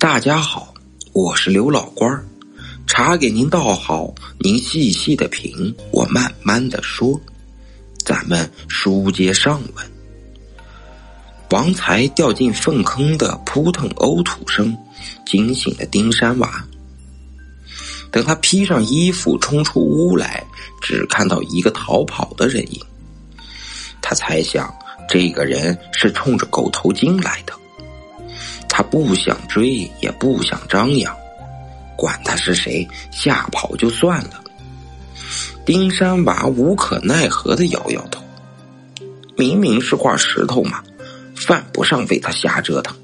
[0.00, 0.72] 大家好，
[1.12, 2.24] 我是刘老官儿，
[2.86, 5.52] 茶给您倒好，您细细的品，
[5.92, 7.20] 我慢慢的说。
[7.98, 9.92] 咱们书接上文，
[11.50, 14.74] 王才掉进粪坑的扑腾呕吐声
[15.26, 16.64] 惊醒了丁山娃。
[18.10, 20.42] 等他披上衣服冲出屋来，
[20.80, 22.80] 只看到一个逃跑的人影。
[24.00, 24.74] 他猜想，
[25.10, 27.52] 这个人是冲着狗头金来的。
[28.70, 31.14] 他不想追，也不想张扬，
[31.96, 34.42] 管他是谁，吓跑就算了。
[35.66, 38.22] 丁山娃无可奈何的摇摇头，
[39.36, 40.82] 明明是块石头嘛，
[41.34, 42.96] 犯不上为他瞎折腾。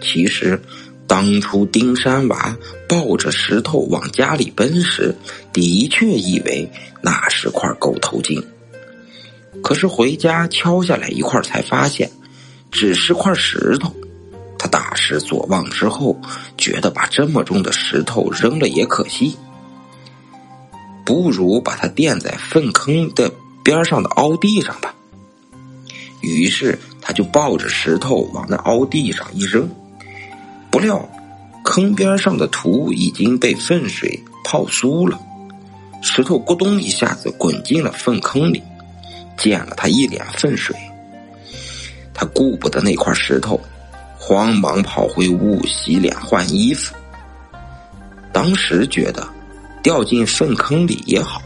[0.00, 0.60] 其实，
[1.06, 2.56] 当初丁山娃
[2.88, 5.14] 抱着石头往家里奔时，
[5.52, 6.70] 的确以为
[7.02, 8.40] 那是块狗头金。
[9.62, 12.10] 可是回家敲下来一块，才发现
[12.70, 13.92] 只是块石头。
[14.64, 16.16] 他大失所望之后，
[16.56, 19.36] 觉得把这么重的石头扔了也可惜，
[21.04, 23.30] 不如把它垫在粪坑的
[23.62, 24.94] 边上的凹地上吧。
[26.22, 29.68] 于是他就抱着石头往那凹地上一扔，
[30.70, 31.06] 不料
[31.62, 35.20] 坑边上的土已经被粪水泡酥了，
[36.00, 38.62] 石头咕咚一下子滚进了粪坑里，
[39.36, 40.74] 溅了他一脸粪水。
[42.14, 43.60] 他顾不得那块石头。
[44.26, 46.94] 慌忙跑回屋洗脸换衣服。
[48.32, 49.28] 当时觉得
[49.82, 51.42] 掉进粪坑里也好，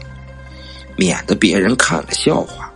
[0.95, 2.71] 免得别人看了笑话。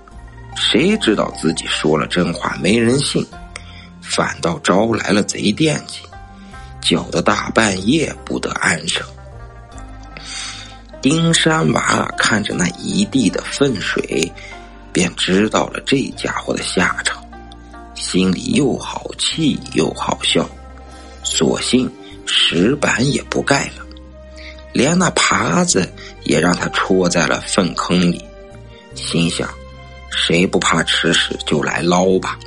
[0.57, 3.25] 谁知道自己说了真话没人信，
[4.01, 6.01] 反倒招来了贼惦记，
[6.81, 9.01] 搅得大半夜不得安生。
[11.01, 14.29] 丁山娃看着那一地的粪水，
[14.91, 17.22] 便知道了这家伙的下场。
[18.05, 20.47] 心里又好气又好笑，
[21.23, 21.89] 索性
[22.25, 23.85] 石板也不盖了，
[24.73, 25.89] 连那耙子
[26.25, 28.21] 也让他戳在了粪坑里。
[28.93, 29.49] 心想：
[30.11, 32.37] 谁不怕吃屎就来捞吧。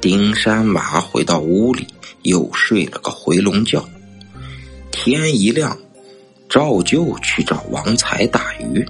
[0.00, 1.86] 丁山娃回到屋里，
[2.22, 3.82] 又睡了个回笼觉。
[4.90, 5.78] 天一亮，
[6.50, 8.84] 照旧去找王才打鱼。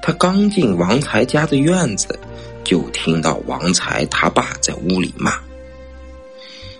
[0.00, 2.18] 他刚进王才家的院子。
[2.64, 5.38] 就听到王才他爸在屋里骂：“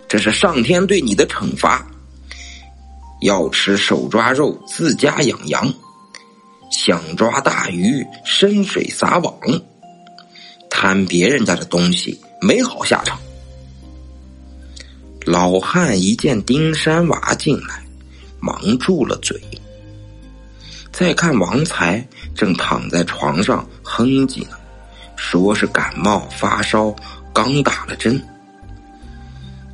[0.09, 1.87] 这是上天对你的惩罚，
[3.21, 5.73] 要吃手抓肉自家养羊，
[6.71, 9.35] 想抓大鱼深水撒网，
[10.71, 13.19] 贪别人家的东西没好下场。”
[15.25, 17.83] 老汉一见丁山娃进来，
[18.41, 19.41] 忙住了嘴。
[20.93, 24.57] 再看王才正躺在床上哼唧呢。
[25.27, 26.95] 说是感冒发烧，
[27.33, 28.23] 刚打了针。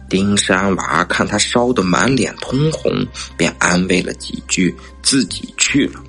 [0.08, 3.04] 丁山娃看他烧得满脸通红，
[3.36, 6.00] 便安慰了几句，自己去了。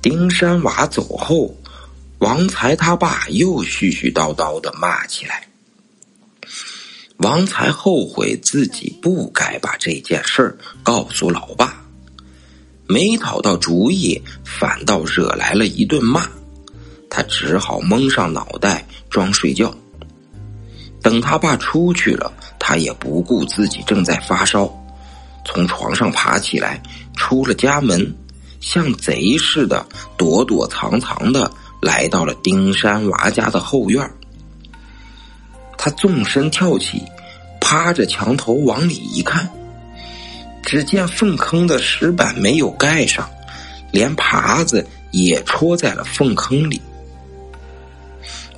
[0.00, 1.52] 丁山娃走后，
[2.18, 5.48] 王才他爸又絮絮叨叨的骂起来。
[7.18, 11.84] 王才后悔自己不该把这件事告诉老爸，
[12.86, 16.26] 没讨到主意，反倒惹来了一顿骂。
[17.10, 19.74] 他只好蒙上脑袋装睡觉。
[21.02, 24.70] 等他爸出去了，他也不顾自己正在发烧，
[25.44, 26.80] 从床上爬起来，
[27.16, 28.14] 出了家门，
[28.60, 29.84] 像贼似的
[30.16, 31.50] 躲躲藏藏的
[31.80, 34.08] 来到了丁山娃家的后院。
[35.78, 37.02] 他纵身跳起，
[37.60, 39.50] 趴着墙头往里一看，
[40.62, 43.26] 只见粪坑的石板没有盖上，
[43.90, 46.78] 连耙子也戳在了粪坑里。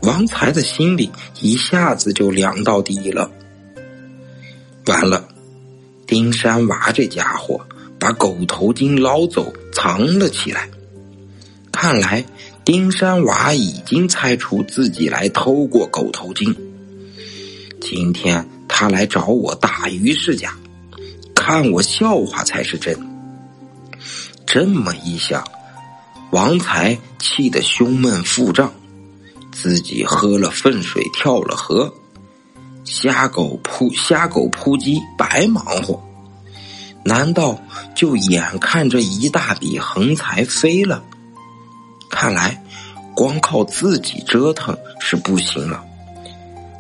[0.03, 3.31] 王才的心里一下子就凉到底了。
[4.87, 5.29] 完了，
[6.07, 7.65] 丁山娃这家伙
[7.99, 10.69] 把狗头金捞走，藏了起来。
[11.71, 12.25] 看来
[12.65, 16.55] 丁山娃已经猜出自己来偷过狗头金。
[17.81, 20.57] 今天他来找我打鱼是假，
[21.35, 22.97] 看我笑话才是真。
[24.45, 25.45] 这么一想，
[26.31, 28.73] 王才气得胸闷腹胀。
[29.53, 31.93] 自己喝了粪水，跳了河，
[32.85, 36.03] 瞎狗扑瞎狗扑鸡，白忙活。
[37.05, 37.61] 难道
[37.95, 41.05] 就眼看着一大笔横财飞了？
[42.09, 42.63] 看来
[43.15, 45.85] 光靠自己折腾是不行了，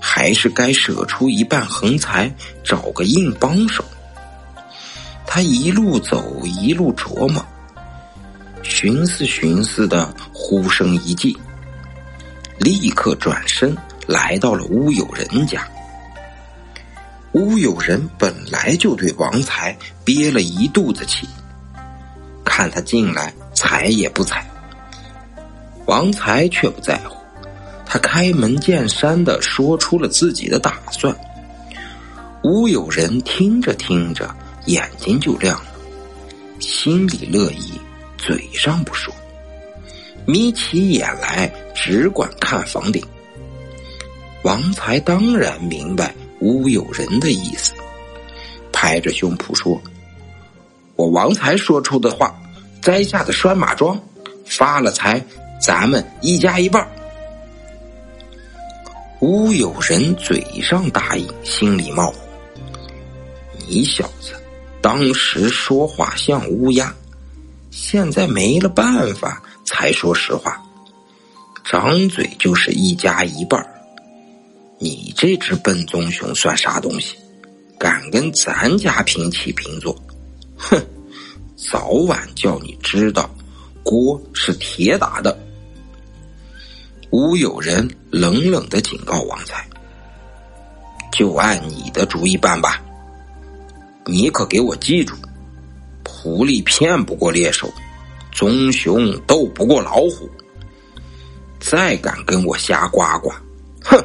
[0.01, 2.35] 还是该舍出一半横财，
[2.65, 3.85] 找个硬帮手。
[5.27, 7.45] 他一路走，一路琢磨，
[8.63, 11.37] 寻思寻思的，忽生一计。
[12.63, 13.77] 立刻转身
[14.07, 15.67] 来到了乌有人家。
[17.33, 21.27] 乌有人本来就对王才憋了一肚子气，
[22.45, 24.47] 看他进来，睬也不睬。
[25.87, 27.17] 王才却不在乎，
[27.85, 31.15] 他开门见山的说出了自己的打算。
[32.45, 34.33] 乌有人听着听着，
[34.67, 35.71] 眼睛就亮了，
[36.61, 37.81] 心里乐意，
[38.19, 39.13] 嘴上不说，
[40.27, 43.03] 眯起眼来只管看房顶。
[44.43, 47.73] 王才当然明白乌有人的意思，
[48.73, 49.81] 拍着胸脯说
[50.97, 52.35] ：“我王才说出的话，
[52.81, 54.01] 摘下的拴马桩，
[54.45, 55.25] 发了财，
[55.61, 56.87] 咱们一家一半。”
[59.21, 62.17] 乌有人嘴上答应，心里冒火
[63.69, 64.33] ：“你小子
[64.81, 66.93] 当时说话像乌鸦，
[67.71, 69.41] 现在没了办法
[69.73, 70.63] 才说实话，
[71.65, 73.67] 张嘴就是一家一半。”
[74.79, 77.17] 你这只笨棕熊算啥东西？
[77.79, 79.97] 敢跟咱家平起平坐？
[80.57, 80.79] 哼！
[81.57, 83.31] 早晚叫你知道，
[83.83, 85.37] 锅是铁打的。
[87.11, 89.67] 乌有人冷冷的警告王才
[91.13, 92.83] ：“就按你的主意办吧。
[94.05, 95.15] 你可给我记住，
[96.05, 97.73] 狐狸骗不过猎手，
[98.33, 100.29] 棕熊斗不过老虎。
[101.61, 103.31] 再敢跟我瞎呱呱，
[103.85, 104.05] 哼！”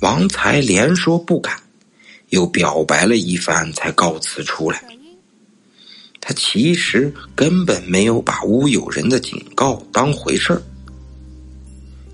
[0.00, 1.60] 王才连说不敢，
[2.30, 4.82] 又表白了一番，才告辞出来。
[6.20, 10.62] 他其实根本没有把乌有人的警告当回事儿，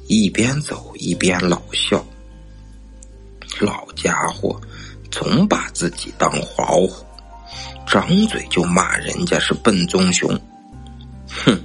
[0.06, 2.04] 一边走一边老笑。
[3.60, 4.60] 老家伙
[5.10, 7.04] 总把自己当老虎，
[7.86, 10.28] 张嘴就骂人家是笨棕熊。
[11.28, 11.58] 哼，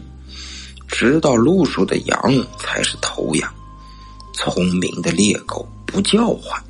[0.88, 2.20] 知道路数的羊
[2.58, 3.54] 才是头羊，
[4.34, 5.68] 聪明的猎狗。
[5.92, 6.64] 不叫唤，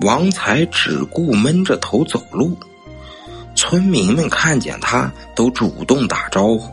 [0.00, 2.58] 王才只顾闷着头走路。
[3.54, 6.72] 村民们看见他，都主动打招呼，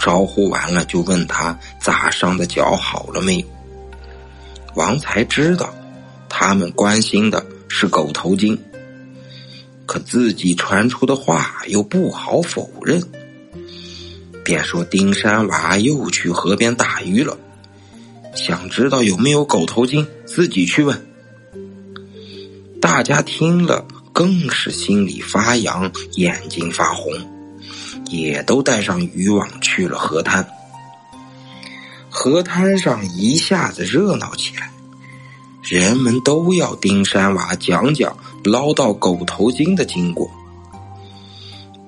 [0.00, 3.46] 招呼完了就问他砸伤的脚好了没有。
[4.74, 5.72] 王才知道，
[6.28, 8.60] 他们关心的是狗头金，
[9.86, 13.02] 可自己传出的话又不好否认，
[14.44, 17.38] 便说丁山娃又去河边打鱼了。
[18.34, 21.06] 想知道有没有狗头金，自己去问。
[22.80, 27.12] 大家听了更是心里发痒，眼睛发红，
[28.10, 30.46] 也都带上渔网去了河滩。
[32.10, 34.70] 河滩上一下子热闹起来，
[35.62, 40.30] 人们都要丁山娃讲讲捞到狗头金的经过。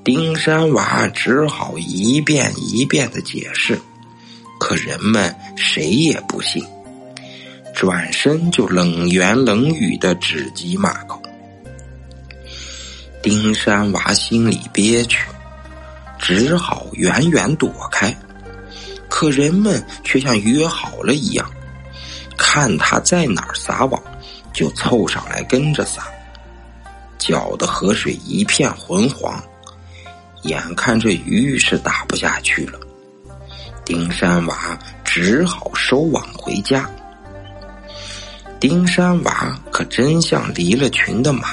[0.03, 3.81] 丁山娃只好一遍一遍的解释。
[4.59, 6.65] 可人们谁也不信，
[7.75, 11.21] 转身就冷言冷语的指鸡骂狗。
[13.23, 15.19] 丁山娃心里憋屈，
[16.19, 18.17] 只好远远躲开。
[19.11, 21.51] 可人们却像约好了一样，
[22.39, 24.03] 看他在哪儿撒网，
[24.55, 26.09] 就凑上来跟着撒，
[27.27, 29.43] 搅得河水一片浑黄，
[30.43, 32.79] 眼看这鱼是打不下去了。
[33.85, 36.89] 丁山娃只好收网回家。
[38.61, 41.49] 丁山娃可真像离了群的马，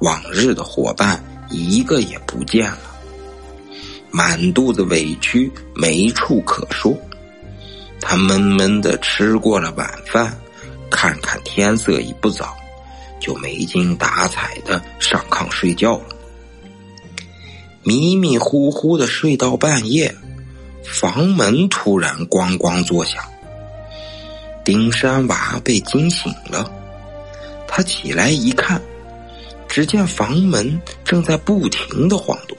[0.00, 2.96] 往日的伙伴一个也不见了，
[4.10, 6.96] 满肚子委屈没处可说。
[8.00, 10.34] 他闷闷的吃过了晚饭，
[10.90, 12.56] 看看天色已不早，
[13.24, 16.16] 就没精打采的上炕睡觉了。
[17.82, 20.14] 迷迷糊糊的睡到半夜。
[20.86, 23.24] 房门突然咣咣作响，
[24.62, 26.70] 丁山娃被惊醒了。
[27.66, 28.80] 他起来一看，
[29.66, 32.56] 只见房门正在不停的晃动，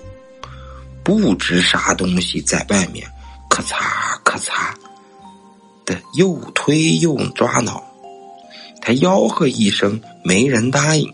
[1.04, 3.08] 不知啥东西在外面
[3.48, 4.74] 咔嚓咔嚓
[5.86, 7.82] 的又推又抓挠。
[8.86, 11.12] 他吆喝一声，没人答应，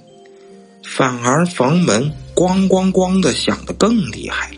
[0.83, 4.57] 反而房门咣咣咣的响得更厉害了。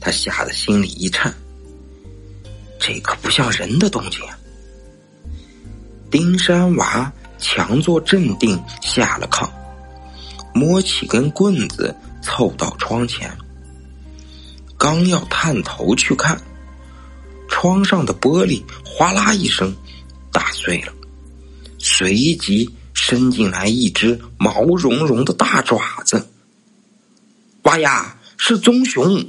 [0.00, 1.34] 他吓得心里一颤，
[2.78, 4.38] 这可不像人的动静啊！
[6.08, 9.50] 丁山娃强作镇定，下了炕，
[10.54, 11.92] 摸起根棍子，
[12.22, 13.36] 凑到窗前，
[14.78, 16.40] 刚要探头去看，
[17.48, 19.74] 窗上的玻璃哗啦一声
[20.30, 20.92] 打碎了，
[21.98, 26.28] 随即伸进来一只毛茸茸的大爪子。
[27.62, 29.26] 哇呀，是棕熊！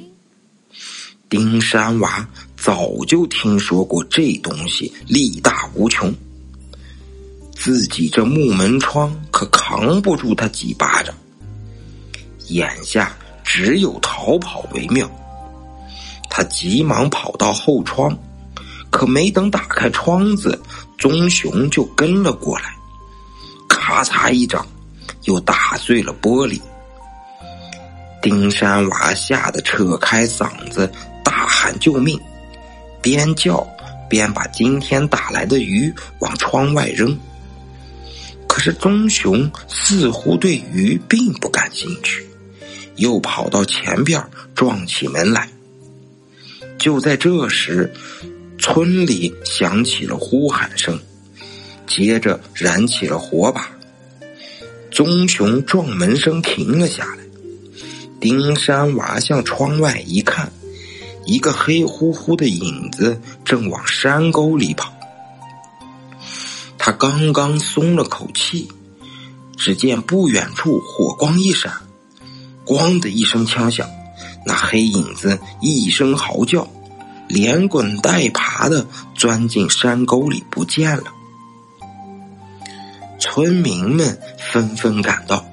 [1.29, 6.13] 丁山娃早就听说过这东西力大无穷，
[7.53, 11.15] 自己这木门窗可扛不住他几巴掌，
[12.49, 15.09] 眼下只有逃跑为妙。
[16.29, 18.13] 他急忙跑到后窗，
[18.91, 20.61] 可没等打开窗子，
[20.97, 22.75] 棕熊就跟了过来，
[23.69, 24.65] 咔嚓一掌，
[25.23, 26.59] 又打碎了玻璃。
[28.21, 30.91] 丁山娃吓得扯开嗓子
[31.23, 32.19] 大喊救命，
[33.01, 33.65] 边叫。
[34.09, 37.19] 边把今天打来的鱼往窗外扔，
[38.47, 42.25] 可是棕熊似乎对鱼并不感兴趣，
[42.95, 44.25] 又跑到前边
[44.55, 45.49] 撞起门来。
[46.79, 47.93] 就在这时，
[48.69, 50.99] 村里响起了呼喊声，
[51.87, 53.71] 接着燃起了火把。
[54.91, 57.23] 棕熊撞门声停了下来，
[58.19, 60.51] 丁山娃向窗外一看。
[61.25, 64.93] 一个黑乎乎的影子正往山沟里跑，
[66.77, 68.67] 他刚刚松了口气，
[69.57, 71.71] 只见不远处火光一闪，
[72.65, 73.89] 咣的一声枪响，
[74.45, 76.69] 那黑影子一声嚎叫，
[77.27, 81.03] 连滚带爬的钻进山沟里不见了。
[83.19, 85.45] 村民们纷纷赶到，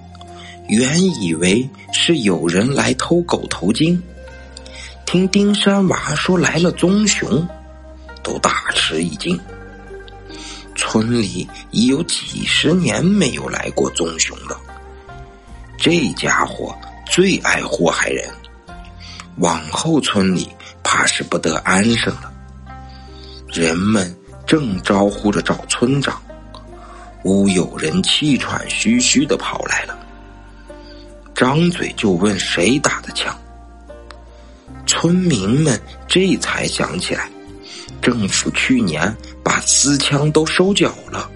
[0.68, 4.02] 原以为是有人来偷狗头金。
[5.06, 7.46] 听丁山娃说来了棕熊，
[8.22, 9.38] 都大吃一惊。
[10.76, 14.60] 村里已有几十年没有来过棕熊了，
[15.78, 16.76] 这家伙
[17.06, 18.28] 最爱祸害人，
[19.36, 20.48] 往后村里
[20.94, 22.32] 怕是不得安生了。
[23.48, 26.22] 人们正招呼着找村长，
[27.24, 29.98] 屋有人气喘吁吁的跑来了，
[31.34, 33.36] 张嘴就问谁打的枪。
[34.86, 37.28] 村民们这才想起来，
[38.00, 41.28] 政府去年把私枪都收缴了，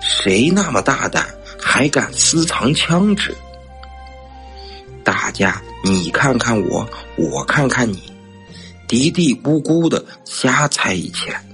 [0.00, 1.24] 谁那么大胆，
[1.60, 3.32] 还敢私藏枪支？
[5.04, 6.84] 大家你看看我，
[7.16, 8.12] 我看看你，
[8.88, 11.44] 嘀嘀咕咕的瞎猜一起来。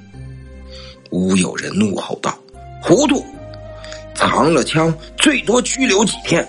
[1.11, 2.39] 乌有人怒吼道
[2.83, 3.25] ：“糊涂！
[4.15, 6.47] 藏了枪，最多拘留几天。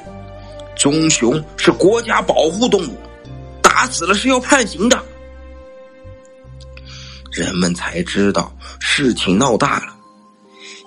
[0.75, 2.95] 棕熊是国家保护动物。”
[3.63, 5.01] 打死了是要判刑的，
[7.31, 9.95] 人们才知道事情闹大了，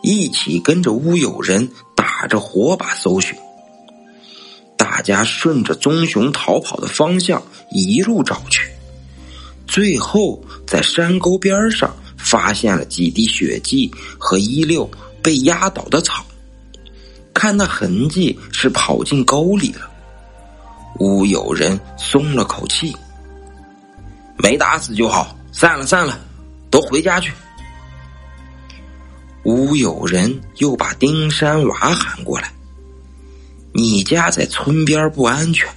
[0.02, 3.34] 一起跟着乌有人打着火把搜寻。
[4.76, 8.70] 大家顺着棕熊逃跑的方向一路找去，
[9.74, 14.88] 最后在山沟边上发现了几滴血迹和一溜
[15.20, 16.24] 被压倒的草，
[17.34, 19.90] 看那痕迹是跑进沟里了。
[21.00, 22.94] 乌有人松了口气，
[24.38, 26.20] 没打死就好，散了散了，
[26.70, 27.32] 都回家去。
[29.42, 32.48] 乌有人又把丁山娃喊过来
[33.74, 35.68] ：“你家在村边不安全，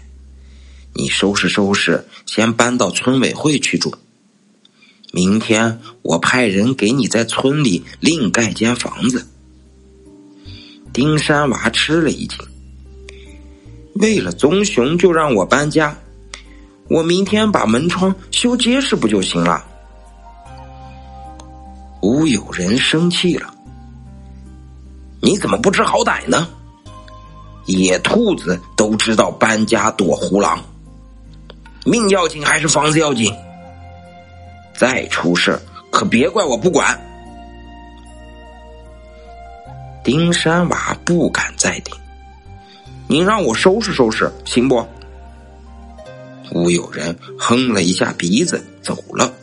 [0.97, 3.93] 你收拾收拾，先搬到村委会去住。
[5.13, 9.27] 明天我派人给你在村里另盖间房子。”
[10.91, 12.39] 丁山娃吃了一惊。
[13.93, 15.95] 为了棕熊就让我搬家，
[16.89, 19.63] 我明天把门窗修结实不就行了？
[22.01, 23.53] 乌有人生气了，
[25.21, 26.49] 你怎么不知好歹呢？
[27.67, 30.63] 野兔子都知道搬家躲胡狼，
[31.89, 33.33] 命要紧还是房子要紧？
[34.75, 35.57] 再出事
[35.89, 36.99] 可别怪我不管。
[40.03, 41.95] 丁山娃不敢再顶。
[43.07, 44.85] 您让我收拾收拾，行不？
[46.49, 49.33] 忽有人哼了一下鼻子，走了。